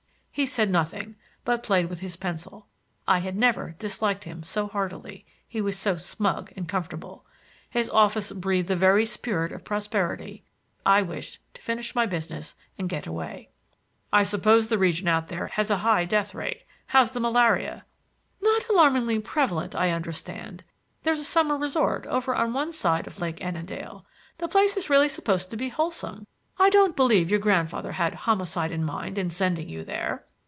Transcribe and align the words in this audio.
He 0.33 0.45
said 0.45 0.71
nothing, 0.71 1.17
but 1.43 1.61
played 1.61 1.87
with 1.89 1.99
his 1.99 2.15
pencil. 2.15 2.65
I 3.05 3.19
had 3.19 3.35
never 3.35 3.75
disliked 3.79 4.23
him 4.23 4.43
so 4.43 4.69
heartily; 4.69 5.25
he 5.45 5.59
was 5.59 5.77
so 5.77 5.97
smug 5.97 6.53
and 6.55 6.69
comfortable. 6.69 7.25
His 7.69 7.89
office 7.89 8.31
breathed 8.31 8.69
the 8.69 8.77
very 8.77 9.03
spirit 9.03 9.51
of 9.51 9.65
prosperity. 9.65 10.45
I 10.85 11.01
wished 11.01 11.39
to 11.55 11.61
finish 11.61 11.93
my 11.93 12.05
business 12.05 12.55
and 12.79 12.87
get 12.87 13.05
away. 13.07 13.49
"I 14.13 14.23
suppose 14.23 14.69
the 14.69 14.77
region 14.77 15.09
out 15.09 15.27
there 15.27 15.47
has 15.47 15.69
a 15.69 15.79
high 15.83 16.05
death 16.05 16.33
rate. 16.33 16.63
How's 16.87 17.11
the 17.11 17.19
malaria?" 17.19 17.83
"Not 18.41 18.69
alarmingly 18.69 19.19
prevalent, 19.19 19.75
I 19.75 19.89
understand. 19.89 20.63
There's 21.03 21.19
a 21.19 21.25
summer 21.25 21.57
resort 21.57 22.07
over 22.07 22.33
on 22.33 22.53
one 22.53 22.71
side 22.71 23.05
of 23.05 23.19
Lake 23.19 23.43
Annandale. 23.43 24.05
The 24.37 24.47
place 24.47 24.77
is 24.77 24.89
really 24.89 25.09
supposed 25.09 25.51
to 25.51 25.57
be 25.57 25.67
wholesome. 25.67 26.25
I 26.59 26.69
don't 26.69 26.95
believe 26.95 27.31
your 27.31 27.39
grandfather 27.39 27.93
had 27.93 28.13
homicide 28.13 28.71
in 28.71 28.83
mind 28.83 29.17
in 29.17 29.31
sending 29.31 29.67
you 29.67 29.83
there." 29.83 30.25